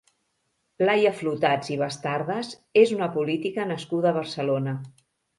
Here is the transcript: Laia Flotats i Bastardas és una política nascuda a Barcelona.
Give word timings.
Laia 0.83 1.09
Flotats 1.17 1.67
i 1.75 1.75
Bastardas 1.81 2.49
és 2.83 2.93
una 2.95 3.09
política 3.17 3.67
nascuda 3.73 4.09
a 4.13 4.15
Barcelona. 4.17 4.75